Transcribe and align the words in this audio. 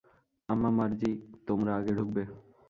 আম্মা, 0.49 0.69
মার্জি, 0.77 1.11
তোমরা 1.47 1.71
আগে 1.79 1.91
ঢুকবে। 1.97 2.23